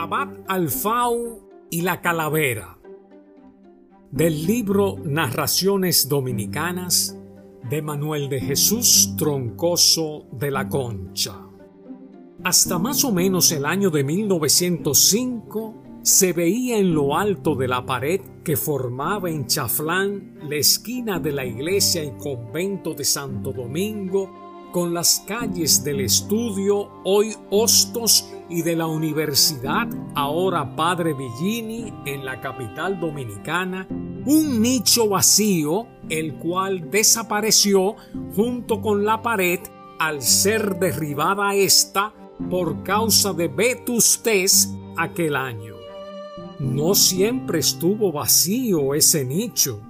[0.00, 2.78] Abad Alfau y la Calavera.
[4.10, 7.18] Del libro Narraciones Dominicanas
[7.68, 11.36] de Manuel de Jesús Troncoso de la Concha.
[12.42, 17.84] Hasta más o menos el año de 1905 se veía en lo alto de la
[17.84, 24.70] pared que formaba en Chaflán la esquina de la iglesia y convento de Santo Domingo
[24.72, 32.24] con las calles del estudio, hoy Hostos, y de la Universidad, ahora Padre Villini, en
[32.24, 33.86] la capital dominicana,
[34.26, 37.94] un nicho vacío, el cual desapareció
[38.34, 39.60] junto con la pared
[39.98, 42.12] al ser derribada esta
[42.50, 45.74] por causa de vetustés aquel año.
[46.58, 49.80] No siempre estuvo vacío ese nicho.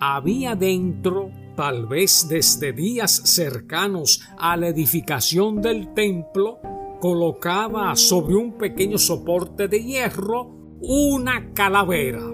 [0.00, 6.58] Había dentro tal vez desde días cercanos a la edificación del templo,
[7.06, 12.24] colocaba sobre un pequeño soporte de hierro una calavera,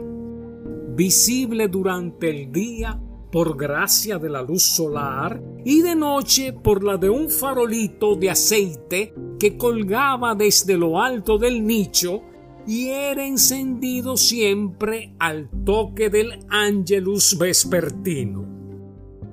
[0.97, 2.99] visible durante el día
[3.31, 8.31] por gracia de la luz solar y de noche por la de un farolito de
[8.31, 12.23] aceite que colgaba desde lo alto del nicho
[12.67, 18.47] y era encendido siempre al toque del ángelus vespertino.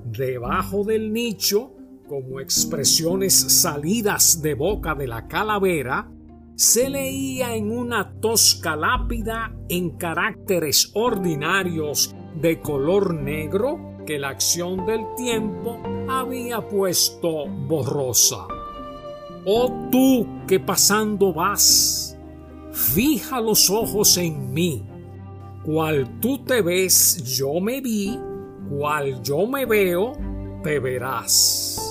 [0.04, 1.72] Debajo del nicho,
[2.10, 6.10] como expresiones salidas de boca de la calavera,
[6.56, 14.84] se leía en una tosca lápida en caracteres ordinarios de color negro que la acción
[14.86, 18.48] del tiempo había puesto borrosa.
[19.46, 22.18] Oh tú que pasando vas,
[22.72, 24.84] fija los ojos en mí,
[25.64, 28.18] cual tú te ves yo me vi
[28.68, 30.12] cual yo me veo,
[30.64, 31.89] te verás.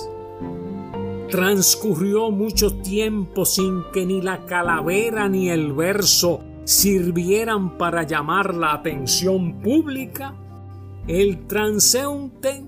[1.30, 8.72] Transcurrió mucho tiempo sin que ni la calavera ni el verso sirvieran para llamar la
[8.72, 10.34] atención pública.
[11.06, 12.64] El transeúnte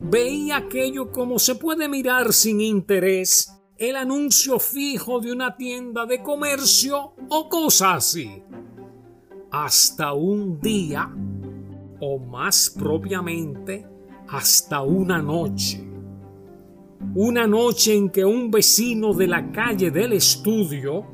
[0.00, 6.22] veía aquello como se puede mirar sin interés el anuncio fijo de una tienda de
[6.22, 8.42] comercio o cosa así.
[9.50, 11.14] Hasta un día
[12.00, 13.86] o más propiamente
[14.28, 15.95] hasta una noche.
[17.14, 21.04] Una noche en que un vecino de la calle del estudio,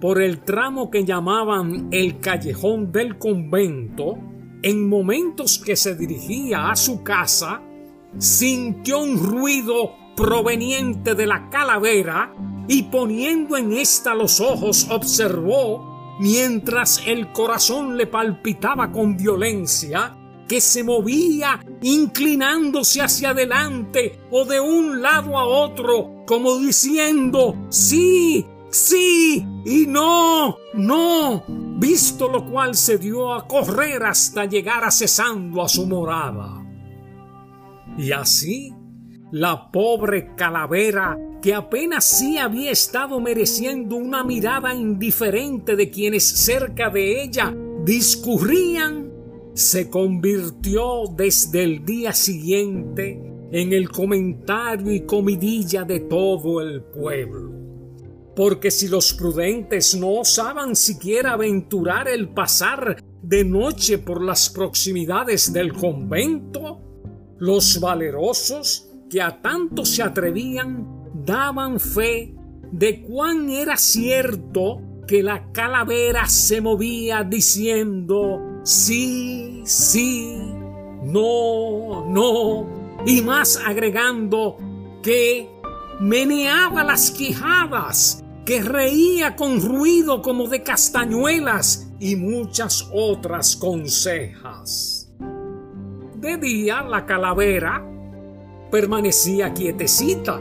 [0.00, 4.18] por el tramo que llamaban el callejón del convento,
[4.62, 7.62] en momentos que se dirigía a su casa,
[8.18, 12.34] sintió un ruido proveniente de la calavera
[12.68, 20.16] y poniendo en ésta los ojos observó, mientras el corazón le palpitaba con violencia,
[20.48, 28.46] que se movía inclinándose hacia adelante o de un lado a otro, como diciendo sí,
[28.70, 31.44] sí y no, no,
[31.78, 36.62] visto lo cual se dio a correr hasta llegar a cesando a su morada.
[37.96, 38.72] Y así,
[39.30, 46.90] la pobre calavera, que apenas sí había estado mereciendo una mirada indiferente de quienes cerca
[46.90, 49.12] de ella discurrían,
[49.54, 53.20] se convirtió desde el día siguiente
[53.52, 57.52] en el comentario y comidilla de todo el pueblo.
[58.34, 65.52] Porque si los prudentes no osaban siquiera aventurar el pasar de noche por las proximidades
[65.52, 66.80] del convento,
[67.38, 72.34] los valerosos que a tanto se atrevían daban fe
[72.72, 80.36] de cuán era cierto que la calavera se movía diciendo sí, sí,
[81.02, 82.66] no, no,
[83.06, 84.56] y más agregando
[85.02, 85.48] que
[86.00, 95.12] meneaba las quijadas, que reía con ruido como de castañuelas y muchas otras consejas.
[96.16, 97.86] De día la calavera
[98.70, 100.40] permanecía quietecita.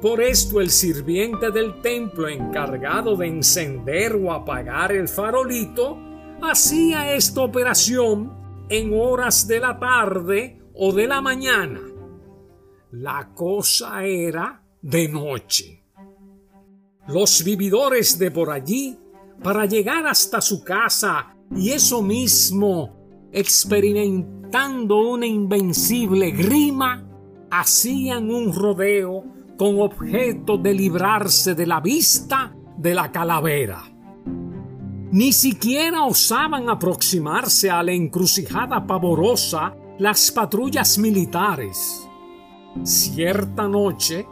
[0.00, 5.98] Por esto el sirviente del templo encargado de encender o apagar el farolito
[6.46, 8.32] hacía esta operación
[8.68, 11.80] en horas de la tarde o de la mañana.
[12.92, 15.82] La cosa era de noche.
[17.08, 18.98] Los vividores de por allí,
[19.42, 27.06] para llegar hasta su casa y eso mismo, experimentando una invencible grima,
[27.50, 29.24] hacían un rodeo
[29.56, 33.93] con objeto de librarse de la vista de la calavera.
[35.14, 42.04] Ni siquiera osaban aproximarse a la encrucijada pavorosa las patrullas militares.
[42.82, 44.26] Cierta noche,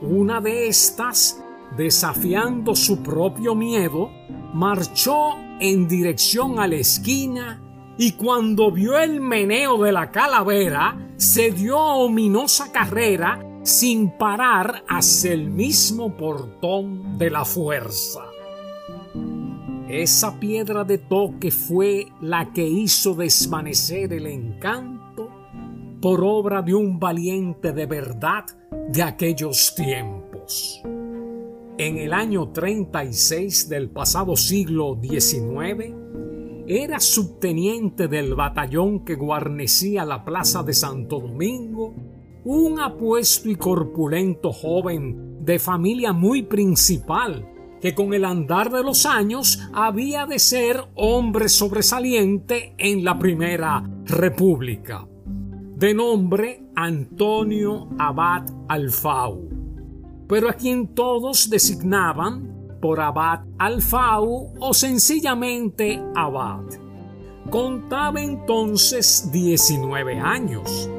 [0.00, 1.42] una de estas,
[1.76, 4.08] desafiando su propio miedo,
[4.54, 7.60] marchó en dirección a la esquina
[7.98, 14.84] y cuando vio el meneo de la calavera, se dio a ominosa carrera sin parar
[14.88, 18.29] hacia el mismo portón de la fuerza.
[19.90, 25.28] Esa piedra de toque fue la que hizo desvanecer el encanto
[26.00, 28.44] por obra de un valiente de verdad
[28.88, 30.80] de aquellos tiempos.
[31.76, 35.92] En el año 36 del pasado siglo XIX,
[36.68, 41.96] era subteniente del batallón que guarnecía la plaza de Santo Domingo,
[42.44, 47.44] un apuesto y corpulento joven de familia muy principal,
[47.80, 53.82] que con el andar de los años había de ser hombre sobresaliente en la Primera
[54.04, 55.06] República,
[55.76, 59.48] de nombre Antonio Abad Alfau,
[60.28, 66.64] pero a quien todos designaban por Abad Alfau o sencillamente Abad.
[67.50, 70.90] Contaba entonces 19 años.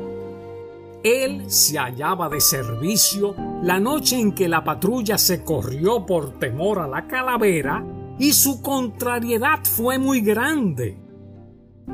[1.03, 6.79] Él se hallaba de servicio la noche en que la patrulla se corrió por temor
[6.79, 7.83] a la calavera
[8.19, 10.97] y su contrariedad fue muy grande.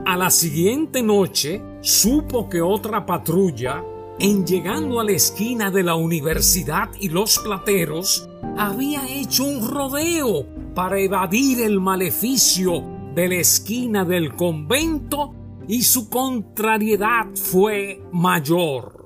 [0.05, 3.83] A la siguiente noche supo que otra patrulla,
[4.19, 8.27] en llegando a la esquina de la universidad y los plateros,
[8.57, 10.45] había hecho un rodeo
[10.75, 12.83] para evadir el maleficio
[13.15, 15.33] de la esquina del convento
[15.67, 18.96] y su contrariedad fue mayor.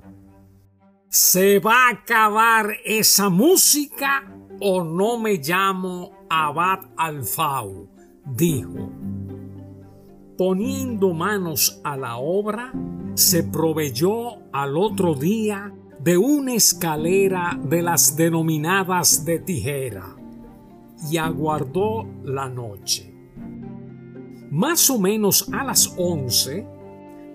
[1.13, 7.89] ¿Se va a acabar esa música o no me llamo Abad Alfau?
[8.25, 8.89] dijo.
[10.37, 12.71] Poniendo manos a la obra,
[13.15, 20.15] se proveyó al otro día de una escalera de las denominadas de tijera
[21.11, 23.13] y aguardó la noche.
[24.49, 26.65] Más o menos a las once,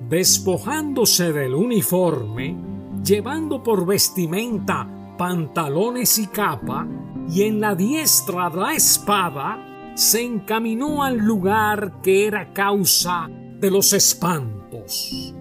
[0.08, 2.75] despojándose del uniforme,
[3.06, 4.86] llevando por vestimenta
[5.16, 6.86] pantalones y capa,
[7.28, 13.92] y en la diestra la espada, se encaminó al lugar que era causa de los
[13.92, 15.34] espantos.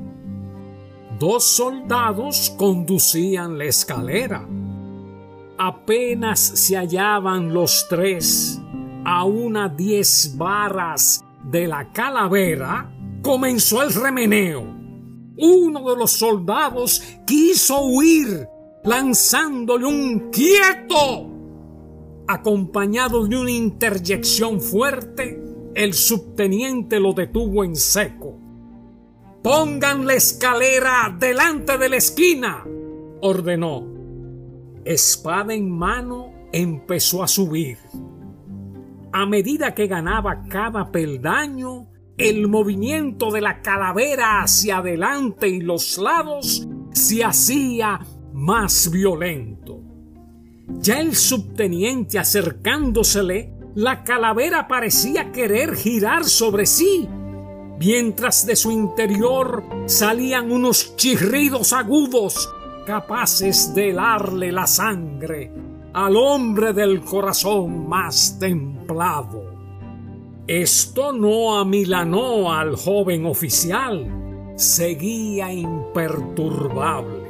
[1.20, 4.48] Dos soldados conducían la escalera.
[5.58, 8.62] Apenas se hallaban los tres
[9.04, 12.92] a una diez varas de la calavera,
[13.22, 14.75] comenzó el remeneo.
[15.38, 18.48] Uno de los soldados quiso huir,
[18.84, 21.30] lanzándole un quieto.
[22.28, 25.42] Acompañado de una interjección fuerte,
[25.76, 28.40] el subteniente lo detuvo en seco.
[29.44, 32.66] Pongan la escalera delante de la esquina,
[33.22, 33.86] ordenó.
[34.86, 37.78] Espada en mano empezó a subir.
[39.12, 41.88] A medida que ganaba cada peldaño,
[42.18, 48.00] el movimiento de la calavera hacia adelante y los lados se hacía
[48.34, 49.82] más violento.
[50.80, 57.08] Ya el subteniente acercándosele, la calavera parecía querer girar sobre sí
[57.80, 62.54] mientras de su interior salían unos chirridos agudos
[62.86, 65.52] capaces de helarle la sangre
[65.94, 69.55] al hombre del corazón más templado.
[70.48, 77.26] Esto no amilanó al joven oficial, seguía imperturbable.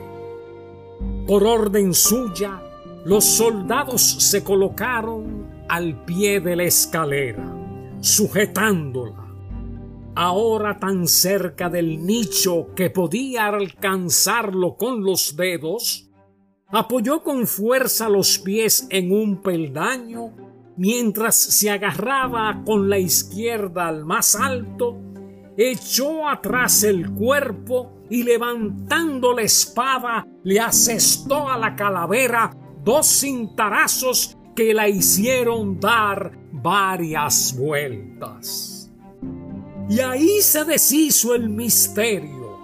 [1.25, 2.61] Por orden suya,
[3.05, 7.45] los soldados se colocaron al pie de la escalera,
[8.01, 9.25] sujetándola
[10.15, 16.09] ahora tan cerca del nicho que podía alcanzarlo con los dedos,
[16.67, 20.31] apoyó con fuerza los pies en un peldaño
[20.77, 24.97] mientras se agarraba con la izquierda al más alto,
[25.57, 34.37] echó atrás el cuerpo y levantando la espada le asestó a la calavera dos cintarazos
[34.55, 38.91] que la hicieron dar varias vueltas.
[39.89, 42.59] Y ahí se deshizo el misterio,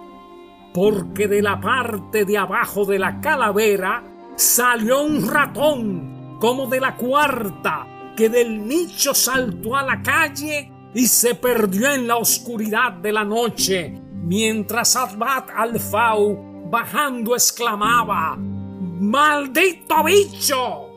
[0.74, 4.02] porque de la parte de abajo de la calavera
[4.36, 11.06] salió un ratón, como de la cuarta, que del nicho saltó a la calle y
[11.06, 20.88] se perdió en la oscuridad de la noche, mientras Abad Alfau, bajando, exclamaba ¡Maldito bicho!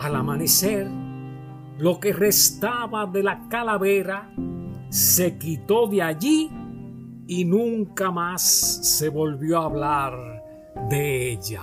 [0.00, 0.88] Al amanecer,
[1.78, 4.30] lo que restaba de la calavera
[4.88, 6.50] se quitó de allí
[7.28, 10.42] y nunca más se volvió a hablar
[10.88, 11.62] de ella.